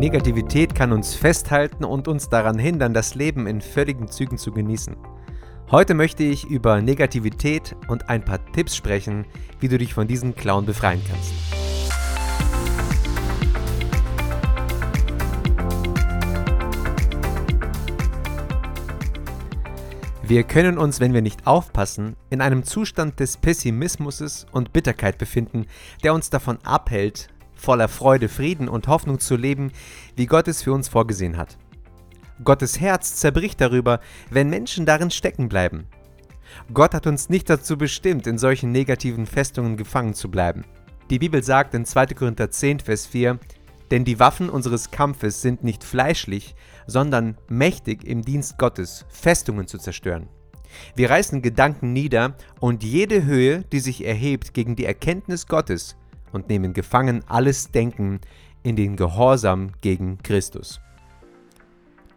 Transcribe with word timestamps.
Negativität 0.00 0.74
kann 0.74 0.92
uns 0.92 1.14
festhalten 1.14 1.84
und 1.84 2.08
uns 2.08 2.30
daran 2.30 2.58
hindern, 2.58 2.94
das 2.94 3.14
Leben 3.14 3.46
in 3.46 3.60
völligen 3.60 4.08
Zügen 4.08 4.38
zu 4.38 4.50
genießen. 4.50 4.96
Heute 5.70 5.92
möchte 5.92 6.22
ich 6.22 6.46
über 6.46 6.80
Negativität 6.80 7.76
und 7.86 8.08
ein 8.08 8.24
paar 8.24 8.38
Tipps 8.52 8.74
sprechen, 8.74 9.26
wie 9.58 9.68
du 9.68 9.76
dich 9.76 9.92
von 9.92 10.08
diesen 10.08 10.34
Clown 10.34 10.64
befreien 10.64 11.02
kannst. 11.06 11.34
Wir 20.22 20.44
können 20.44 20.78
uns, 20.78 21.00
wenn 21.00 21.12
wir 21.12 21.20
nicht 21.20 21.46
aufpassen, 21.46 22.16
in 22.30 22.40
einem 22.40 22.64
Zustand 22.64 23.20
des 23.20 23.36
Pessimismus 23.36 24.46
und 24.50 24.72
Bitterkeit 24.72 25.18
befinden, 25.18 25.66
der 26.02 26.14
uns 26.14 26.30
davon 26.30 26.56
abhält, 26.64 27.28
voller 27.60 27.88
Freude, 27.88 28.28
Frieden 28.28 28.68
und 28.68 28.88
Hoffnung 28.88 29.20
zu 29.20 29.36
leben, 29.36 29.70
wie 30.16 30.26
Gott 30.26 30.48
es 30.48 30.62
für 30.62 30.72
uns 30.72 30.88
vorgesehen 30.88 31.36
hat. 31.36 31.58
Gottes 32.42 32.80
Herz 32.80 33.16
zerbricht 33.16 33.60
darüber, 33.60 34.00
wenn 34.30 34.48
Menschen 34.48 34.86
darin 34.86 35.10
stecken 35.10 35.48
bleiben. 35.48 35.86
Gott 36.72 36.94
hat 36.94 37.06
uns 37.06 37.28
nicht 37.28 37.50
dazu 37.50 37.76
bestimmt, 37.76 38.26
in 38.26 38.38
solchen 38.38 38.72
negativen 38.72 39.26
Festungen 39.26 39.76
gefangen 39.76 40.14
zu 40.14 40.30
bleiben. 40.30 40.64
Die 41.10 41.18
Bibel 41.18 41.42
sagt 41.42 41.74
in 41.74 41.84
2. 41.84 42.06
Korinther 42.06 42.50
10, 42.50 42.80
Vers 42.80 43.06
4, 43.06 43.38
denn 43.90 44.04
die 44.04 44.18
Waffen 44.18 44.48
unseres 44.48 44.90
Kampfes 44.90 45.42
sind 45.42 45.62
nicht 45.64 45.84
fleischlich, 45.84 46.54
sondern 46.86 47.36
mächtig 47.48 48.04
im 48.04 48.22
Dienst 48.22 48.58
Gottes, 48.58 49.04
Festungen 49.08 49.66
zu 49.66 49.78
zerstören. 49.78 50.28
Wir 50.94 51.10
reißen 51.10 51.42
Gedanken 51.42 51.92
nieder 51.92 52.36
und 52.60 52.84
jede 52.84 53.24
Höhe, 53.24 53.64
die 53.72 53.80
sich 53.80 54.04
erhebt 54.04 54.54
gegen 54.54 54.76
die 54.76 54.84
Erkenntnis 54.84 55.46
Gottes, 55.46 55.96
und 56.32 56.48
nehmen 56.48 56.72
gefangen 56.72 57.22
alles 57.26 57.70
Denken 57.70 58.20
in 58.62 58.76
den 58.76 58.96
Gehorsam 58.96 59.72
gegen 59.80 60.18
Christus. 60.22 60.80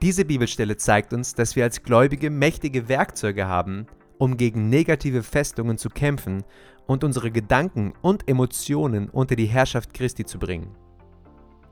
Diese 0.01 0.25
Bibelstelle 0.25 0.75
zeigt 0.75 1.13
uns, 1.13 1.33
dass 1.33 1.55
wir 1.55 1.63
als 1.63 1.83
Gläubige 1.83 2.29
mächtige 2.29 2.89
Werkzeuge 2.89 3.47
haben, 3.47 3.87
um 4.17 4.35
gegen 4.35 4.69
negative 4.69 5.23
Festungen 5.23 5.77
zu 5.77 5.89
kämpfen 5.89 6.43
und 6.87 7.03
unsere 7.03 7.31
Gedanken 7.31 7.93
und 8.01 8.27
Emotionen 8.27 9.09
unter 9.09 9.35
die 9.35 9.45
Herrschaft 9.45 9.93
Christi 9.93 10.25
zu 10.25 10.39
bringen. 10.39 10.75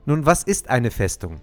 Nun, 0.06 0.26
was 0.26 0.42
ist 0.42 0.70
eine 0.70 0.90
Festung? 0.90 1.40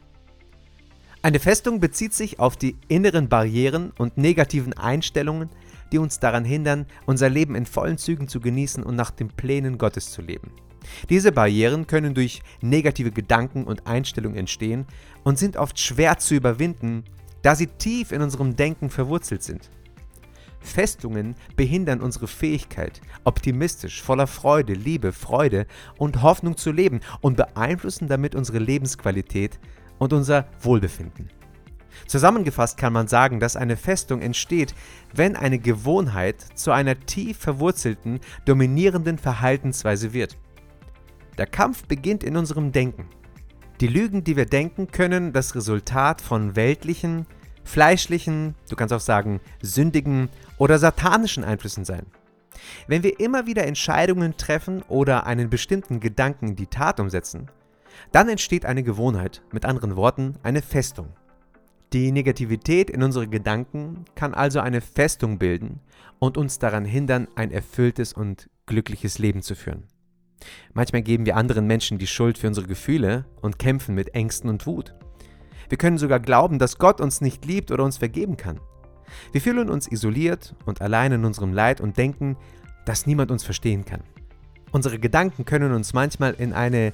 Eine 1.22 1.40
Festung 1.40 1.80
bezieht 1.80 2.14
sich 2.14 2.40
auf 2.40 2.58
die 2.58 2.78
inneren 2.88 3.30
Barrieren 3.30 3.92
und 3.98 4.18
negativen 4.18 4.74
Einstellungen, 4.74 5.50
die 5.92 5.98
uns 5.98 6.20
daran 6.20 6.46
hindern, 6.46 6.86
unser 7.06 7.30
Leben 7.30 7.56
in 7.56 7.66
vollen 7.66 7.98
Zügen 7.98 8.28
zu 8.28 8.40
genießen 8.40 8.84
und 8.84 8.96
nach 8.96 9.12
den 9.12 9.28
Plänen 9.28 9.78
Gottes 9.78 10.12
zu 10.12 10.22
leben. 10.22 10.52
Diese 11.10 11.32
Barrieren 11.32 11.88
können 11.88 12.14
durch 12.14 12.42
negative 12.62 13.12
Gedanken 13.12 13.64
und 13.64 13.88
Einstellungen 13.88 14.38
entstehen 14.38 14.86
und 15.24 15.38
sind 15.38 15.58
oft 15.58 15.80
schwer 15.80 16.18
zu 16.18 16.36
überwinden, 16.36 17.04
da 17.42 17.56
sie 17.56 17.68
tief 17.68 18.12
in 18.12 18.22
unserem 18.22 18.56
Denken 18.56 18.90
verwurzelt 18.90 19.44
sind. 19.44 19.70
Festungen 20.62 21.36
behindern 21.56 22.02
unsere 22.02 22.28
Fähigkeit, 22.28 23.02
optimistisch, 23.24 24.02
voller 24.02 24.28
Freude, 24.28 24.74
Liebe, 24.74 25.14
Freude 25.14 25.66
und 25.98 26.22
Hoffnung 26.22 26.58
zu 26.58 26.72
leben 26.72 27.00
und 27.22 27.38
beeinflussen 27.38 28.08
damit 28.08 28.36
unsere 28.36 28.60
Lebensqualität 28.60 29.60
und 30.00 30.14
unser 30.14 30.48
Wohlbefinden. 30.62 31.30
Zusammengefasst 32.08 32.78
kann 32.78 32.94
man 32.94 33.08
sagen, 33.08 33.40
dass 33.40 33.56
eine 33.56 33.78
Festung 33.78 34.22
entsteht, 34.22 34.74
wenn 35.14 35.36
eine 35.36 35.60
Gewohnheit 35.60 36.42
zu 36.56 36.72
einer 36.72 37.00
tief 37.00 37.38
verwurzelten, 37.38 38.20
dominierenden 38.46 39.18
Verhaltensweise 39.18 40.14
wird. 40.14 40.38
Der 41.40 41.48
Kampf 41.48 41.86
beginnt 41.86 42.26
in 42.26 42.36
unserem 42.36 42.74
Denken. 42.74 43.08
Die 43.80 43.88
Lügen, 43.88 44.26
die 44.26 44.36
wir 44.36 44.46
denken, 44.46 44.92
können 44.92 45.32
das 45.32 45.56
Resultat 45.56 46.20
von 46.20 46.58
weltlichen, 46.58 47.26
fleischlichen, 47.64 48.56
du 48.70 48.76
kannst 48.76 48.94
auch 48.94 49.00
sagen 49.00 49.40
sündigen 49.62 50.28
oder 50.58 50.78
satanischen 50.80 51.46
Einflüssen 51.46 51.86
sein. 51.86 52.08
Wenn 52.88 53.04
wir 53.04 53.22
immer 53.22 53.46
wieder 53.46 53.66
Entscheidungen 53.66 54.36
treffen 54.36 54.82
oder 54.90 55.28
einen 55.28 55.50
bestimmten 55.50 56.02
Gedanken 56.02 56.50
in 56.50 56.56
die 56.58 56.68
Tat 56.68 57.00
umsetzen, 57.00 57.50
dann 58.12 58.28
entsteht 58.28 58.66
eine 58.66 58.84
Gewohnheit, 58.84 59.42
mit 59.54 59.64
anderen 59.64 59.96
Worten 59.96 60.36
eine 60.44 60.62
Festung. 60.62 61.08
Die 61.94 62.12
Negativität 62.12 62.90
in 62.90 63.02
unsere 63.02 63.30
Gedanken 63.30 64.04
kann 64.14 64.34
also 64.34 64.60
eine 64.60 64.82
Festung 64.82 65.40
bilden 65.40 65.80
und 66.20 66.38
uns 66.38 66.60
daran 66.60 66.84
hindern, 66.84 67.30
ein 67.36 67.52
erfülltes 67.52 68.12
und 68.12 68.50
glückliches 68.66 69.20
Leben 69.20 69.42
zu 69.42 69.56
führen. 69.56 69.86
Manchmal 70.74 71.02
geben 71.02 71.26
wir 71.26 71.36
anderen 71.36 71.68
Menschen 71.68 71.98
die 71.98 72.08
Schuld 72.08 72.38
für 72.38 72.48
unsere 72.48 72.68
Gefühle 72.68 73.26
und 73.42 73.60
kämpfen 73.60 73.96
mit 73.96 74.16
Ängsten 74.16 74.50
und 74.50 74.66
Wut. 74.66 74.96
Wir 75.70 75.78
können 75.78 75.98
sogar 75.98 76.20
glauben, 76.20 76.60
dass 76.60 76.78
Gott 76.78 77.00
uns 77.02 77.22
nicht 77.22 77.46
liebt 77.46 77.72
oder 77.72 77.84
uns 77.84 77.98
vergeben 77.98 78.38
kann. 78.38 78.60
Wir 79.32 79.42
fühlen 79.42 79.70
uns 79.70 79.92
isoliert 79.92 80.56
und 80.66 80.82
allein 80.82 81.12
in 81.12 81.26
unserem 81.26 81.54
Leid 81.54 81.82
und 81.82 81.98
denken, 81.98 82.38
dass 82.86 83.06
niemand 83.06 83.32
uns 83.32 83.44
verstehen 83.44 83.86
kann. 83.86 84.02
Unsere 84.72 85.00
Gedanken 85.00 85.46
können 85.46 85.74
uns 85.74 85.94
manchmal 85.94 86.34
in 86.34 86.54
eine 86.54 86.94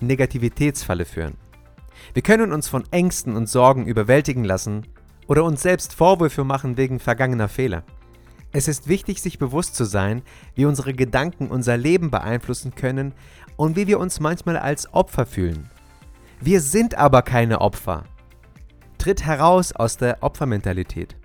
Negativitätsfalle 0.00 1.04
führen. 1.04 1.34
Wir 2.14 2.22
können 2.22 2.52
uns 2.52 2.68
von 2.68 2.84
Ängsten 2.90 3.36
und 3.36 3.48
Sorgen 3.48 3.86
überwältigen 3.86 4.44
lassen 4.44 4.86
oder 5.26 5.44
uns 5.44 5.62
selbst 5.62 5.94
Vorwürfe 5.94 6.44
machen 6.44 6.76
wegen 6.76 6.98
vergangener 6.98 7.48
Fehler. 7.48 7.84
Es 8.52 8.68
ist 8.68 8.88
wichtig, 8.88 9.22
sich 9.22 9.38
bewusst 9.38 9.74
zu 9.74 9.84
sein, 9.84 10.22
wie 10.54 10.66
unsere 10.66 10.92
Gedanken 10.92 11.48
unser 11.48 11.76
Leben 11.76 12.10
beeinflussen 12.10 12.74
können 12.74 13.12
und 13.56 13.76
wie 13.76 13.86
wir 13.86 13.98
uns 13.98 14.20
manchmal 14.20 14.56
als 14.56 14.92
Opfer 14.92 15.26
fühlen. 15.26 15.70
Wir 16.40 16.60
sind 16.60 16.96
aber 16.96 17.22
keine 17.22 17.60
Opfer 17.60 18.04
tritt 19.02 19.24
heraus 19.24 19.72
aus 19.72 19.96
der 19.96 20.18
Opfermentalität. 20.20 21.16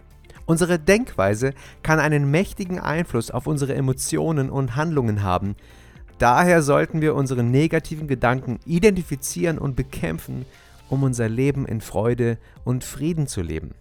Unsere 0.47 0.79
Denkweise 0.79 1.53
kann 1.83 1.99
einen 1.99 2.31
mächtigen 2.31 2.79
Einfluss 2.79 3.29
auf 3.29 3.45
unsere 3.45 3.75
Emotionen 3.75 4.49
und 4.49 4.75
Handlungen 4.75 5.21
haben. 5.21 5.55
Daher 6.17 6.63
sollten 6.63 7.01
wir 7.01 7.13
unsere 7.13 7.43
negativen 7.43 8.07
Gedanken 8.07 8.59
identifizieren 8.65 9.59
und 9.59 9.75
bekämpfen, 9.75 10.47
um 10.89 11.03
unser 11.03 11.29
Leben 11.29 11.67
in 11.67 11.79
Freude 11.79 12.39
und 12.63 12.83
Frieden 12.83 13.27
zu 13.27 13.43
leben. 13.43 13.75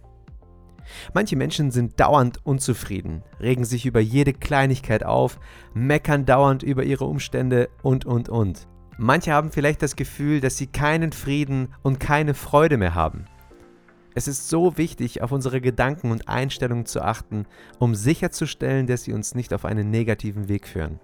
Manche 1.14 1.36
Menschen 1.36 1.70
sind 1.70 1.98
dauernd 2.00 2.44
unzufrieden, 2.44 3.22
regen 3.41 3.64
sich 3.64 3.86
über 3.86 4.00
jede 4.00 4.32
Kleinigkeit 4.32 5.04
auf, 5.04 5.38
meckern 5.74 6.26
dauernd 6.26 6.62
über 6.62 6.84
ihre 6.84 7.04
Umstände 7.04 7.69
und, 7.82 8.04
und, 8.04 8.28
und. 8.28 8.66
Manche 8.98 9.32
haben 9.32 9.50
vielleicht 9.50 9.82
das 9.82 9.97
Gefühl, 9.97 10.41
dass 10.41 10.56
sie 10.56 10.69
keinen 10.69 11.12
Frieden 11.12 11.69
und 11.82 12.00
keine 12.00 12.34
Freude 12.34 12.78
mehr 12.78 12.94
haben. 12.94 13.26
Es 14.14 14.28
ist 14.28 14.48
so 14.48 14.78
wichtig, 14.78 15.22
auf 15.22 15.30
unsere 15.30 15.60
Gedanken 15.60 16.10
und 16.10 16.26
Einstellungen 16.26 16.86
zu 16.86 17.03
achten, 17.03 17.44
um 17.78 17.94
sicherzustellen, 17.94 18.86
dass 18.86 19.03
sie 19.03 19.12
uns 19.12 19.34
nicht 19.34 19.53
auf 19.53 19.66
einen 19.66 19.91
negativen 19.91 20.48
Weg 20.48 20.66
führen. 20.66 20.98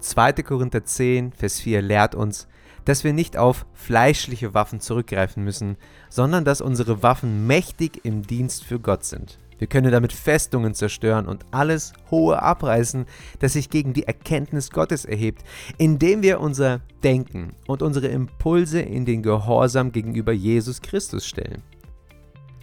2. 0.00 0.32
Korinther 0.42 0.84
10, 0.84 1.32
Vers 1.32 1.60
4 1.60 1.80
lehrt 1.80 2.16
uns, 2.16 2.48
dass 2.90 3.04
wir 3.04 3.12
nicht 3.12 3.36
auf 3.36 3.66
fleischliche 3.72 4.52
Waffen 4.52 4.80
zurückgreifen 4.80 5.44
müssen, 5.44 5.76
sondern 6.08 6.44
dass 6.44 6.60
unsere 6.60 7.04
Waffen 7.04 7.46
mächtig 7.46 8.00
im 8.04 8.22
Dienst 8.22 8.64
für 8.64 8.80
Gott 8.80 9.04
sind. 9.04 9.38
Wir 9.58 9.68
können 9.68 9.92
damit 9.92 10.12
Festungen 10.12 10.74
zerstören 10.74 11.28
und 11.28 11.46
alles 11.52 11.92
Hohe 12.10 12.42
abreißen, 12.42 13.06
das 13.38 13.52
sich 13.52 13.70
gegen 13.70 13.92
die 13.92 14.08
Erkenntnis 14.08 14.72
Gottes 14.72 15.04
erhebt, 15.04 15.44
indem 15.78 16.22
wir 16.22 16.40
unser 16.40 16.80
Denken 17.04 17.52
und 17.68 17.80
unsere 17.80 18.08
Impulse 18.08 18.80
in 18.80 19.04
den 19.04 19.22
Gehorsam 19.22 19.92
gegenüber 19.92 20.32
Jesus 20.32 20.82
Christus 20.82 21.24
stellen. 21.24 21.62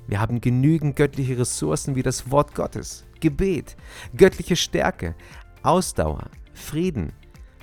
Wir 0.07 0.19
haben 0.19 0.41
genügend 0.41 0.97
göttliche 0.97 1.37
Ressourcen 1.37 1.95
wie 1.95 2.03
das 2.03 2.29
Wort 2.29 2.53
Gottes, 2.53 3.05
Gebet, 3.21 3.77
göttliche 4.13 4.57
Stärke, 4.57 5.15
Ausdauer, 5.63 6.29
Frieden, 6.53 7.13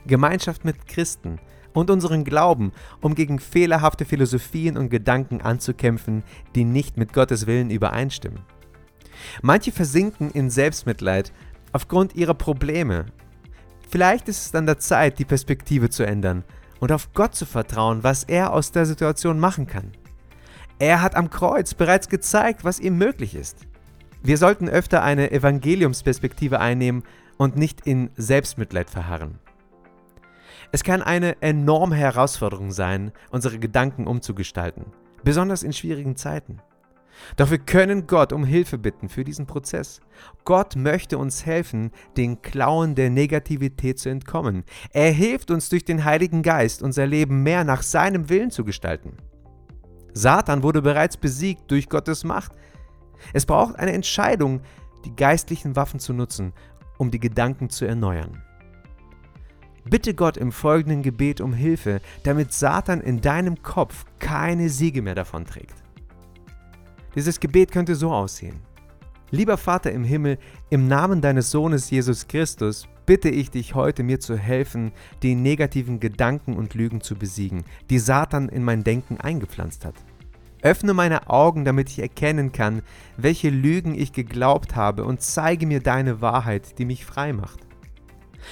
Gemeinschaft 0.07 0.65
mit 0.65 0.87
Christen 0.87 1.38
und 1.75 1.91
unseren 1.91 2.25
Glauben, 2.25 2.73
um 3.03 3.15
gegen 3.15 3.38
fehlerhafte 3.38 4.06
Philosophien 4.06 4.79
und 4.79 4.88
Gedanken 4.88 5.43
anzukämpfen, 5.43 6.23
die 6.55 6.65
nicht 6.65 6.97
mit 6.97 7.12
Gottes 7.12 7.47
Willen 7.47 7.69
übereinstimmen. 7.69 8.41
Manche 9.43 9.73
versinken 9.73 10.31
in 10.31 10.49
Selbstmitleid 10.49 11.32
aufgrund 11.73 12.15
ihrer 12.15 12.35
Probleme. 12.35 13.06
Vielleicht 13.91 14.29
ist 14.29 14.47
es 14.47 14.55
an 14.55 14.67
der 14.67 14.79
Zeit, 14.79 15.19
die 15.19 15.25
Perspektive 15.25 15.91
zu 15.91 16.06
ändern 16.06 16.44
und 16.81 16.93
auf 16.93 17.12
Gott 17.12 17.35
zu 17.35 17.44
vertrauen, 17.47 18.03
was 18.03 18.25
er 18.25 18.53
aus 18.53 18.73
der 18.73 18.87
Situation 18.87 19.38
machen 19.38 19.67
kann. 19.67 19.93
Er 20.79 21.03
hat 21.03 21.15
am 21.15 21.31
Kreuz 21.31 21.75
bereits 21.75 22.09
gezeigt, 22.09 22.65
was 22.65 22.81
ihm 22.81 22.99
möglich 22.99 23.35
ist. 23.35 23.67
Wir 24.23 24.38
sollten 24.38 24.69
öfter 24.69 25.03
eine 25.03 25.31
Evangeliumsperspektive 25.31 26.59
einnehmen 26.59 27.05
und 27.37 27.56
nicht 27.56 27.87
in 27.87 28.11
Selbstmitleid 28.17 28.91
verharren. 28.91 29.38
Es 30.75 30.82
kann 30.82 31.03
eine 31.03 31.41
enorme 31.41 31.94
Herausforderung 31.94 32.73
sein, 32.73 33.12
unsere 33.31 33.61
Gedanken 33.61 34.09
umzugestalten, 34.09 34.87
besonders 35.23 35.62
in 35.62 35.73
schwierigen 35.73 36.17
Zeiten. 36.17 36.59
Doch 37.37 37.53
wir 37.53 37.59
können 37.59 38.09
Gott 38.09 38.32
um 38.32 38.44
Hilfe 38.44 38.76
bitten 38.76 39.09
für 39.09 39.23
diesen 39.23 39.47
Prozess. 39.47 40.00
Gott 40.44 40.75
möchte 40.75 41.17
uns 41.17 41.47
helfen, 41.47 41.93
den 42.17 42.43
Klauen 42.43 42.97
der 42.97 43.09
Negativität 43.09 44.00
zu 44.00 44.09
entkommen. 44.09 44.65
Er 44.91 45.12
hilft 45.12 45.53
uns 45.53 45.69
durch 45.69 45.85
den 45.85 46.05
Heiligen 46.05 46.43
Geist, 46.43 46.82
unser 46.82 47.06
Leben 47.06 47.44
mehr 47.44 47.62
nach 47.62 47.82
seinem 47.85 48.29
Willen 48.29 48.50
zu 48.50 48.65
gestalten. 48.65 49.19
Satan 50.12 50.65
wurde 50.65 50.82
bereits 50.82 51.17
besiegt 51.17 51.71
durch 51.71 51.88
Gottes 51.88 52.25
Macht. 52.25 52.50
Es 53.32 53.47
braucht 53.47 53.79
eine 53.79 53.93
Entscheidung, 53.93 54.61
die 55.05 55.15
geistlichen 55.15 55.76
Waffen 55.76 56.00
zu 56.00 56.12
nutzen, 56.12 56.53
um 56.99 57.12
die 57.12 57.21
Gedanken 57.21 57.71
zu 57.71 57.85
erneuern. 57.85 58.43
Bitte 59.85 60.15
Gott 60.15 60.37
im 60.37 60.51
folgenden 60.51 61.03
Gebet 61.03 61.41
um 61.41 61.53
Hilfe, 61.53 62.01
damit 62.23 62.53
Satan 62.53 63.01
in 63.01 63.21
deinem 63.21 63.63
Kopf 63.63 64.07
keine 64.19 64.71
Siege 64.71 65.03
mehr 65.03 65.15
davonträgt. 65.15 65.75
Dieses 67.15 67.39
Gebet 67.39 67.71
könnte 67.71 67.95
so 67.95 68.13
aussehen. 68.13 68.61
Lieber 69.31 69.57
Vater 69.57 69.93
im 69.93 70.05
Himmel, 70.05 70.39
im 70.71 70.89
Namen 70.89 71.21
deines 71.21 71.51
Sohnes 71.51 71.91
Jesus 71.91 72.29
Christus 72.29 72.89
bitte 73.05 73.29
ich 73.29 73.51
dich 73.51 73.75
heute 73.75 74.03
mir 74.03 74.21
zu 74.21 74.37
helfen, 74.37 74.93
die 75.23 75.35
negativen 75.35 76.01
Gedanken 76.01 76.57
und 76.57 76.75
Lügen 76.75 77.01
zu 77.01 77.17
besiegen, 77.17 77.65
die 77.91 77.99
Satan 77.99 78.49
in 78.49 78.65
mein 78.65 78.85
Denken 78.85 79.19
eingepflanzt 79.21 79.85
hat. 79.85 79.95
Öffne 80.63 80.95
meine 80.95 81.29
Augen, 81.29 81.67
damit 81.67 81.91
ich 81.91 81.99
erkennen 81.99 82.53
kann, 82.53 82.81
welche 83.19 83.51
Lügen 83.51 83.95
ich 83.95 84.15
geglaubt 84.15 84.77
habe 84.77 85.05
und 85.05 85.21
zeige 85.21 85.67
mir 85.67 85.81
deine 85.81 86.23
Wahrheit, 86.23 86.79
die 86.79 86.87
mich 86.87 87.05
frei 87.05 87.35
macht. 87.35 87.61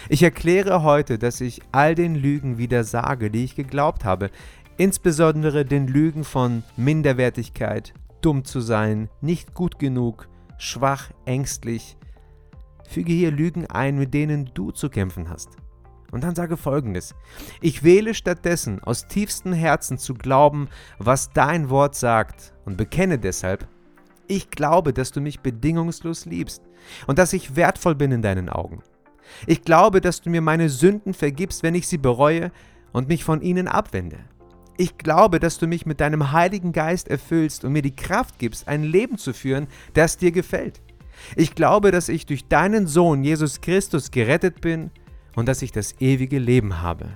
Ich 0.08 0.22
erkläre 0.22 0.82
heute, 0.82 1.18
dass 1.18 1.40
ich 1.40 1.62
all 1.72 1.94
den 1.94 2.14
Lügen 2.14 2.58
widersage, 2.58 3.30
die 3.30 3.44
ich 3.44 3.56
geglaubt 3.56 4.04
habe, 4.04 4.30
insbesondere 4.76 5.64
den 5.64 5.86
Lügen 5.86 6.24
von 6.24 6.62
Minderwertigkeit, 6.76 7.94
dumm 8.20 8.44
zu 8.44 8.60
sein, 8.60 9.08
nicht 9.20 9.54
gut 9.54 9.78
genug, 9.78 10.28
schwach, 10.58 11.10
ängstlich. 11.24 11.96
Füge 12.88 13.12
hier 13.12 13.30
Lügen 13.30 13.66
ein, 13.66 13.96
mit 13.98 14.14
denen 14.14 14.50
du 14.54 14.70
zu 14.70 14.88
kämpfen 14.88 15.28
hast. 15.28 15.56
Und 16.12 16.24
dann 16.24 16.34
sage 16.34 16.58
folgendes. 16.58 17.14
Ich 17.62 17.82
wähle 17.82 18.12
stattdessen 18.12 18.82
aus 18.84 19.06
tiefstem 19.06 19.54
Herzen 19.54 19.96
zu 19.96 20.14
glauben, 20.14 20.68
was 20.98 21.30
dein 21.30 21.70
Wort 21.70 21.94
sagt 21.94 22.52
und 22.66 22.76
bekenne 22.76 23.18
deshalb, 23.18 23.66
ich 24.28 24.50
glaube, 24.50 24.92
dass 24.92 25.10
du 25.10 25.20
mich 25.20 25.40
bedingungslos 25.40 26.26
liebst 26.26 26.62
und 27.06 27.18
dass 27.18 27.32
ich 27.32 27.56
wertvoll 27.56 27.94
bin 27.94 28.12
in 28.12 28.22
deinen 28.22 28.48
Augen. 28.48 28.82
Ich 29.46 29.62
glaube, 29.62 30.00
dass 30.00 30.20
du 30.20 30.30
mir 30.30 30.40
meine 30.40 30.69
Sünden 30.69 31.14
vergibst, 31.14 31.62
wenn 31.62 31.74
ich 31.74 31.88
sie 31.88 31.98
bereue 31.98 32.52
und 32.92 33.08
mich 33.08 33.24
von 33.24 33.40
ihnen 33.40 33.69
abwende. 33.69 34.19
Ich 34.76 34.98
glaube, 34.98 35.38
dass 35.38 35.58
du 35.58 35.66
mich 35.66 35.86
mit 35.86 36.00
deinem 36.00 36.32
Heiligen 36.32 36.72
Geist 36.72 37.08
erfüllst 37.08 37.64
und 37.64 37.72
mir 37.72 37.82
die 37.82 37.94
Kraft 37.94 38.38
gibst, 38.38 38.69
ein 38.69 38.82
Leben 38.82 39.19
zu 39.19 39.32
führen, 39.32 39.66
das 39.94 40.16
dir 40.16 40.32
gefällt. 40.32 40.80
Ich 41.36 41.54
glaube, 41.54 41.90
dass 41.90 42.08
ich 42.08 42.26
durch 42.26 42.48
deinen 42.48 42.86
Sohn 42.86 43.22
Jesus 43.22 43.60
Christus 43.60 44.10
gerettet 44.10 44.60
bin 44.60 44.90
und 45.36 45.46
dass 45.46 45.62
ich 45.62 45.72
das 45.72 46.00
ewige 46.00 46.38
Leben 46.38 46.80
habe. 46.80 47.10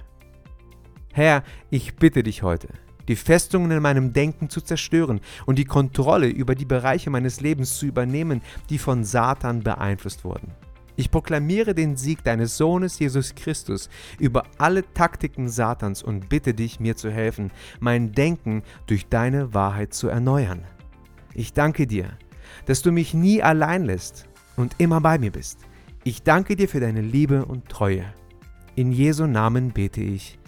Herr, 1.13 1.43
ich 1.71 1.97
bitte 1.97 2.23
dich 2.23 2.43
heute, 2.43 2.69
die 3.09 3.17
Festungen 3.17 3.71
in 3.71 3.83
meinem 3.83 4.13
Denken 4.13 4.51
zu 4.51 4.61
zerstören 4.61 5.21
und 5.47 5.59
die 5.59 5.65
Kontrolle 5.65 6.29
über 6.29 6.55
die 6.55 6.67
Bereiche 6.67 7.11
meines 7.11 7.41
Lebens 7.41 7.79
zu 7.79 7.87
übernehmen, 7.87 8.43
die 8.69 8.79
von 8.79 9.05
Satan 9.05 9.63
beeinflusst 9.63 10.25
wurden. 10.25 10.53
Ich 10.97 11.11
proklamiere 11.11 11.75
den 11.75 11.97
Sieg 11.97 12.25
deines 12.25 12.57
Sohnes 12.57 12.99
Jesus 12.99 13.35
Christus 13.35 13.91
über 14.19 14.45
alle 14.59 14.83
Taktiken 14.95 15.49
Satans 15.49 16.03
und 16.03 16.29
bitte 16.29 16.55
dich, 16.55 16.81
mir 16.81 16.97
zu 16.97 17.11
helfen, 17.11 17.51
mein 17.81 18.13
Denken 18.13 18.63
durch 18.87 19.07
deine 19.07 19.53
Wahrheit 19.53 19.93
zu 19.93 20.09
erneuern. 20.09 20.65
Ich 21.35 21.53
danke 21.53 21.87
dir, 21.87 22.17
dass 22.65 22.81
du 22.81 22.93
mich 22.93 23.13
nie 23.13 23.43
allein 23.43 23.85
lässt 23.85 24.27
und 24.57 24.77
immer 24.79 25.01
bei 25.03 25.19
mir 25.19 25.33
bist. 25.33 25.61
Ich 26.03 26.23
danke 26.23 26.57
dir 26.57 26.69
für 26.69 26.81
deine 26.81 27.03
Liebe 27.03 27.45
und 27.45 27.69
Treue. 27.69 28.05
In 28.75 28.93
Jesu 28.93 29.27
Namen 29.27 29.73
bete 29.73 30.01
ich. 30.01 30.39